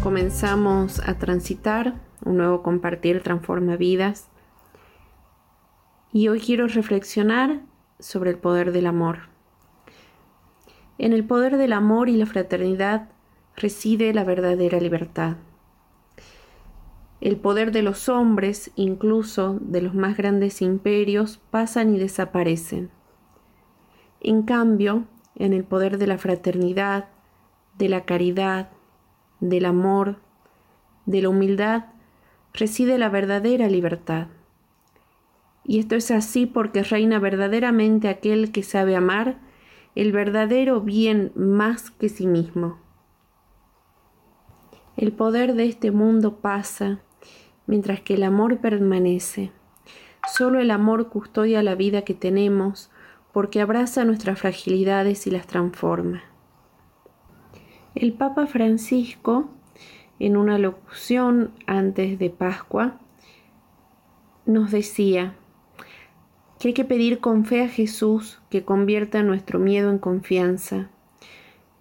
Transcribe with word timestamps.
comenzamos 0.00 1.00
a 1.06 1.14
transitar, 1.14 1.94
un 2.24 2.36
nuevo 2.36 2.62
compartir 2.62 3.22
transforma 3.22 3.76
vidas. 3.76 4.28
Y 6.12 6.28
hoy 6.28 6.40
quiero 6.40 6.66
reflexionar 6.68 7.60
sobre 7.98 8.30
el 8.30 8.38
poder 8.38 8.72
del 8.72 8.86
amor. 8.86 9.28
En 10.98 11.12
el 11.12 11.24
poder 11.24 11.56
del 11.56 11.72
amor 11.72 12.08
y 12.08 12.16
la 12.16 12.26
fraternidad 12.26 13.08
reside 13.56 14.12
la 14.14 14.24
verdadera 14.24 14.80
libertad. 14.80 15.36
El 17.20 17.36
poder 17.36 17.72
de 17.72 17.82
los 17.82 18.08
hombres, 18.08 18.70
incluso 18.76 19.58
de 19.60 19.82
los 19.82 19.94
más 19.94 20.16
grandes 20.16 20.62
imperios, 20.62 21.40
pasan 21.50 21.94
y 21.94 21.98
desaparecen. 21.98 22.90
En 24.20 24.42
cambio, 24.42 25.04
en 25.34 25.52
el 25.52 25.64
poder 25.64 25.98
de 25.98 26.06
la 26.06 26.18
fraternidad, 26.18 27.08
de 27.76 27.88
la 27.88 28.04
caridad, 28.04 28.70
del 29.40 29.64
amor, 29.64 30.20
de 31.06 31.22
la 31.22 31.28
humildad, 31.28 31.86
reside 32.52 32.98
la 32.98 33.08
verdadera 33.08 33.68
libertad. 33.68 34.28
Y 35.64 35.78
esto 35.78 35.96
es 35.96 36.10
así 36.10 36.46
porque 36.46 36.82
reina 36.82 37.18
verdaderamente 37.18 38.08
aquel 38.08 38.52
que 38.52 38.62
sabe 38.62 38.96
amar 38.96 39.38
el 39.94 40.12
verdadero 40.12 40.80
bien 40.80 41.32
más 41.34 41.90
que 41.90 42.08
sí 42.08 42.26
mismo. 42.26 42.78
El 44.96 45.12
poder 45.12 45.54
de 45.54 45.66
este 45.66 45.90
mundo 45.90 46.36
pasa, 46.36 47.00
mientras 47.66 48.00
que 48.00 48.14
el 48.14 48.22
amor 48.22 48.58
permanece. 48.58 49.52
Solo 50.32 50.58
el 50.60 50.70
amor 50.70 51.08
custodia 51.08 51.62
la 51.62 51.74
vida 51.74 52.02
que 52.02 52.14
tenemos, 52.14 52.90
porque 53.32 53.60
abraza 53.60 54.04
nuestras 54.04 54.40
fragilidades 54.40 55.26
y 55.26 55.30
las 55.30 55.46
transforma. 55.46 56.22
El 58.00 58.12
Papa 58.12 58.46
Francisco, 58.46 59.48
en 60.20 60.36
una 60.36 60.56
locución 60.56 61.50
antes 61.66 62.16
de 62.20 62.30
Pascua, 62.30 63.00
nos 64.46 64.70
decía 64.70 65.34
que 66.60 66.68
hay 66.68 66.74
que 66.74 66.84
pedir 66.84 67.18
con 67.18 67.44
fe 67.44 67.64
a 67.64 67.68
Jesús 67.68 68.40
que 68.50 68.64
convierta 68.64 69.24
nuestro 69.24 69.58
miedo 69.58 69.90
en 69.90 69.98
confianza, 69.98 70.90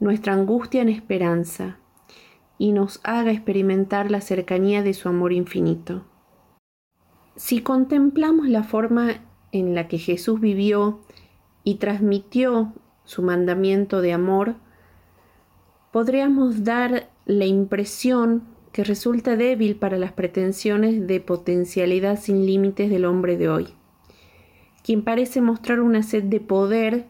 nuestra 0.00 0.32
angustia 0.32 0.80
en 0.80 0.88
esperanza, 0.88 1.76
y 2.56 2.72
nos 2.72 2.98
haga 3.04 3.30
experimentar 3.30 4.10
la 4.10 4.22
cercanía 4.22 4.82
de 4.82 4.94
su 4.94 5.10
amor 5.10 5.34
infinito. 5.34 6.06
Si 7.34 7.60
contemplamos 7.60 8.48
la 8.48 8.62
forma 8.62 9.20
en 9.52 9.74
la 9.74 9.86
que 9.86 9.98
Jesús 9.98 10.40
vivió 10.40 11.02
y 11.62 11.74
transmitió 11.74 12.72
su 13.04 13.20
mandamiento 13.20 14.00
de 14.00 14.14
amor, 14.14 14.56
podríamos 15.90 16.64
dar 16.64 17.08
la 17.26 17.44
impresión 17.44 18.42
que 18.72 18.84
resulta 18.84 19.36
débil 19.36 19.76
para 19.76 19.96
las 19.96 20.12
pretensiones 20.12 21.06
de 21.06 21.20
potencialidad 21.20 22.20
sin 22.20 22.44
límites 22.44 22.90
del 22.90 23.06
hombre 23.06 23.36
de 23.36 23.48
hoy, 23.48 23.68
quien 24.84 25.02
parece 25.02 25.40
mostrar 25.40 25.80
una 25.80 26.02
sed 26.02 26.24
de 26.24 26.40
poder 26.40 27.06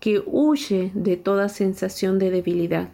que 0.00 0.22
huye 0.26 0.90
de 0.94 1.16
toda 1.16 1.48
sensación 1.48 2.18
de 2.18 2.30
debilidad. 2.30 2.88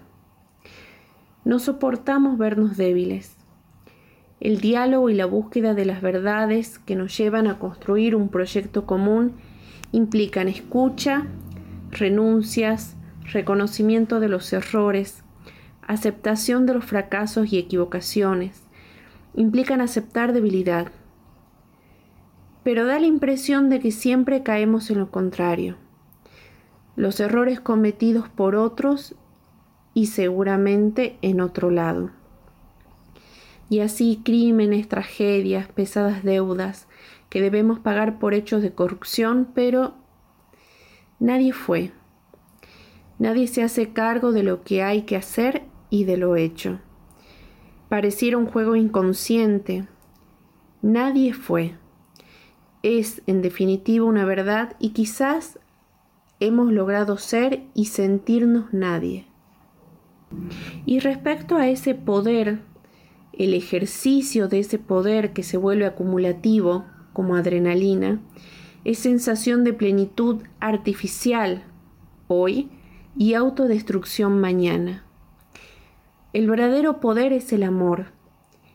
No 1.44 1.58
soportamos 1.58 2.38
vernos 2.38 2.76
débiles. 2.76 3.36
El 4.40 4.60
diálogo 4.60 5.10
y 5.10 5.14
la 5.14 5.26
búsqueda 5.26 5.74
de 5.74 5.84
las 5.84 6.02
verdades 6.02 6.78
que 6.78 6.96
nos 6.96 7.16
llevan 7.16 7.46
a 7.46 7.58
construir 7.58 8.16
un 8.16 8.28
proyecto 8.28 8.84
común 8.86 9.32
implican 9.92 10.48
escucha, 10.48 11.26
renuncias, 11.90 12.96
reconocimiento 13.24 14.20
de 14.20 14.28
los 14.28 14.52
errores, 14.52 15.24
aceptación 15.82 16.66
de 16.66 16.74
los 16.74 16.84
fracasos 16.84 17.52
y 17.52 17.58
equivocaciones. 17.58 18.62
Implican 19.34 19.80
aceptar 19.80 20.32
debilidad. 20.32 20.92
Pero 22.62 22.86
da 22.86 22.98
la 22.98 23.06
impresión 23.06 23.68
de 23.68 23.80
que 23.80 23.90
siempre 23.90 24.42
caemos 24.42 24.90
en 24.90 24.98
lo 24.98 25.10
contrario. 25.10 25.76
Los 26.96 27.20
errores 27.20 27.60
cometidos 27.60 28.28
por 28.28 28.54
otros 28.54 29.16
y 29.92 30.06
seguramente 30.06 31.18
en 31.22 31.40
otro 31.40 31.70
lado. 31.70 32.10
Y 33.68 33.80
así 33.80 34.20
crímenes, 34.24 34.88
tragedias, 34.88 35.68
pesadas 35.68 36.22
deudas 36.22 36.86
que 37.28 37.40
debemos 37.40 37.80
pagar 37.80 38.18
por 38.18 38.34
hechos 38.34 38.62
de 38.62 38.72
corrupción, 38.72 39.48
pero 39.54 39.94
nadie 41.18 41.52
fue. 41.52 41.92
Nadie 43.18 43.46
se 43.46 43.62
hace 43.62 43.92
cargo 43.92 44.32
de 44.32 44.42
lo 44.42 44.62
que 44.62 44.82
hay 44.82 45.02
que 45.02 45.16
hacer 45.16 45.62
y 45.90 46.04
de 46.04 46.16
lo 46.16 46.36
hecho. 46.36 46.80
Pareciera 47.88 48.38
un 48.38 48.46
juego 48.46 48.76
inconsciente. 48.76 49.86
Nadie 50.82 51.32
fue. 51.32 51.76
Es, 52.82 53.22
en 53.26 53.40
definitiva, 53.40 54.04
una 54.04 54.24
verdad 54.24 54.76
y 54.78 54.90
quizás 54.90 55.58
hemos 56.40 56.72
logrado 56.72 57.16
ser 57.16 57.62
y 57.74 57.86
sentirnos 57.86 58.72
nadie. 58.72 59.26
Y 60.84 60.98
respecto 60.98 61.56
a 61.56 61.68
ese 61.68 61.94
poder, 61.94 62.60
el 63.32 63.54
ejercicio 63.54 64.48
de 64.48 64.60
ese 64.60 64.78
poder 64.78 65.32
que 65.32 65.42
se 65.42 65.56
vuelve 65.56 65.86
acumulativo, 65.86 66.84
como 67.12 67.36
adrenalina, 67.36 68.20
es 68.84 68.98
sensación 68.98 69.64
de 69.64 69.72
plenitud 69.72 70.42
artificial 70.60 71.64
hoy 72.28 72.70
y 73.16 73.34
autodestrucción 73.34 74.40
mañana. 74.40 75.04
El 76.32 76.48
verdadero 76.48 77.00
poder 77.00 77.32
es 77.32 77.52
el 77.52 77.62
amor, 77.62 78.06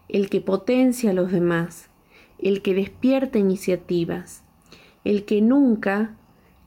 el 0.08 0.30
que 0.30 0.42
potencia 0.42 1.12
a 1.12 1.14
los 1.14 1.32
demás, 1.32 1.90
el 2.38 2.62
que 2.62 2.74
despierta 2.74 3.38
iniciativas, 3.38 4.44
el 5.04 5.26
que 5.26 5.42
nunca 5.42 6.16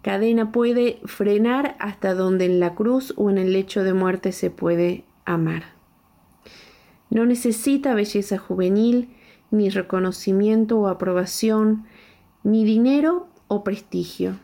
Cadena 0.02 0.50
puede 0.50 0.98
frenar 1.04 1.76
hasta 1.78 2.14
donde 2.14 2.46
en 2.46 2.58
la 2.58 2.74
cruz 2.74 3.14
o 3.16 3.30
en 3.30 3.38
el 3.38 3.52
lecho 3.52 3.84
de 3.84 3.94
muerte 3.94 4.32
se 4.32 4.50
puede 4.50 5.04
amar. 5.24 5.62
No 7.08 7.24
necesita 7.24 7.94
belleza 7.94 8.36
juvenil, 8.36 9.10
ni 9.52 9.70
reconocimiento 9.70 10.80
o 10.80 10.88
aprobación, 10.88 11.84
ni 12.42 12.64
dinero 12.64 13.28
o 13.46 13.62
prestigio. 13.62 14.38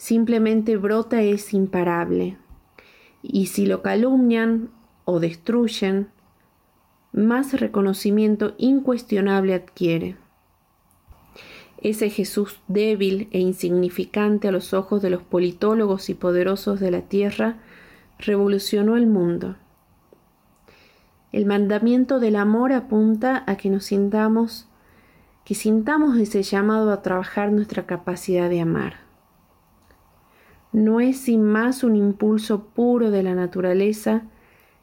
Simplemente 0.00 0.78
brota 0.78 1.20
es 1.20 1.52
imparable. 1.52 2.38
Y 3.22 3.48
si 3.48 3.66
lo 3.66 3.82
calumnian 3.82 4.70
o 5.04 5.20
destruyen, 5.20 6.08
más 7.12 7.60
reconocimiento 7.60 8.54
incuestionable 8.56 9.52
adquiere. 9.52 10.16
Ese 11.82 12.08
Jesús 12.08 12.62
débil 12.66 13.28
e 13.30 13.40
insignificante 13.40 14.48
a 14.48 14.52
los 14.52 14.72
ojos 14.72 15.02
de 15.02 15.10
los 15.10 15.22
politólogos 15.22 16.08
y 16.08 16.14
poderosos 16.14 16.80
de 16.80 16.90
la 16.92 17.02
tierra 17.02 17.58
revolucionó 18.18 18.96
el 18.96 19.06
mundo. 19.06 19.56
El 21.30 21.44
mandamiento 21.44 22.20
del 22.20 22.36
amor 22.36 22.72
apunta 22.72 23.44
a 23.46 23.56
que 23.58 23.68
nos 23.68 23.84
sintamos, 23.84 24.66
que 25.44 25.54
sintamos 25.54 26.16
ese 26.16 26.42
llamado 26.42 26.90
a 26.90 27.02
trabajar 27.02 27.52
nuestra 27.52 27.84
capacidad 27.84 28.48
de 28.48 28.62
amar. 28.62 29.09
No 30.72 31.00
es 31.00 31.18
sin 31.18 31.42
más 31.42 31.82
un 31.82 31.96
impulso 31.96 32.64
puro 32.64 33.10
de 33.10 33.22
la 33.22 33.34
naturaleza, 33.34 34.22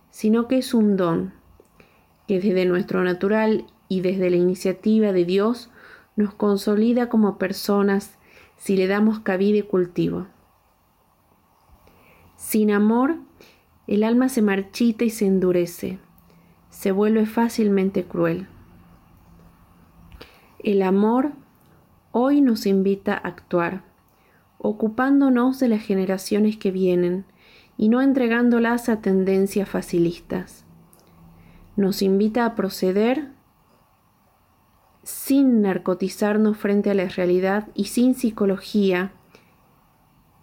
sino 0.09 0.47
que 0.47 0.57
es 0.57 0.73
un 0.73 0.97
don, 0.97 1.33
que 2.27 2.39
desde 2.39 2.65
nuestro 2.65 3.03
natural 3.03 3.65
y 3.87 4.01
desde 4.01 4.29
la 4.29 4.35
iniciativa 4.35 5.11
de 5.13 5.25
Dios 5.25 5.69
nos 6.15 6.33
consolida 6.33 7.07
como 7.07 7.38
personas 7.38 8.17
si 8.57 8.75
le 8.75 8.88
damos 8.88 9.19
cabida 9.19 9.59
y 9.59 9.62
cultivo. 9.62 10.27
Sin 12.35 12.71
amor, 12.71 13.17
el 13.88 14.03
alma 14.03 14.27
se 14.27 14.41
marchita 14.41 15.06
y 15.06 15.09
se 15.09 15.25
endurece, 15.25 16.00
se 16.69 16.91
vuelve 16.91 17.25
fácilmente 17.25 18.03
cruel. 18.03 18.47
El 20.59 20.81
amor 20.81 21.31
hoy 22.12 22.41
nos 22.41 22.65
invita 22.65 23.13
a 23.13 23.27
actuar, 23.27 23.83
ocupándonos 24.57 25.59
de 25.59 25.69
las 25.69 25.81
generaciones 25.81 26.57
que 26.57 26.71
vienen 26.71 27.25
y 27.77 27.89
no 27.89 28.01
entregándolas 28.01 28.89
a 28.89 29.01
tendencias 29.01 29.69
facilistas. 29.69 30.65
Nos 31.75 32.01
invita 32.01 32.45
a 32.45 32.56
proceder 32.56 33.30
sin 35.04 35.62
narcotizarnos 35.62 36.57
frente 36.57 36.89
a 36.89 36.94
la 36.94 37.07
realidad 37.07 37.68
y 37.75 37.86
sin 37.86 38.15
psicología 38.15 39.12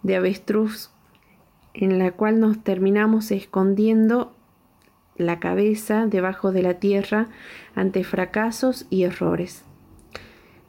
de 0.01 0.15
avestruz 0.15 0.91
en 1.73 1.99
la 1.99 2.11
cual 2.11 2.39
nos 2.39 2.63
terminamos 2.63 3.31
escondiendo 3.31 4.33
la 5.17 5.39
cabeza 5.39 6.07
debajo 6.07 6.51
de 6.51 6.61
la 6.61 6.75
tierra 6.75 7.27
ante 7.75 8.03
fracasos 8.03 8.85
y 8.89 9.03
errores. 9.03 9.63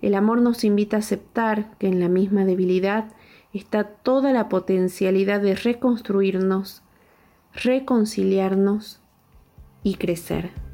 El 0.02 0.14
amor 0.14 0.40
nos 0.40 0.64
invita 0.64 0.96
a 0.96 1.00
aceptar 1.00 1.76
que 1.78 1.86
en 1.86 2.00
la 2.00 2.08
misma 2.08 2.44
debilidad 2.44 3.06
está 3.56 3.84
toda 3.84 4.32
la 4.32 4.48
potencialidad 4.48 5.40
de 5.40 5.54
reconstruirnos, 5.54 6.82
reconciliarnos 7.54 9.00
y 9.82 9.94
crecer. 9.94 10.65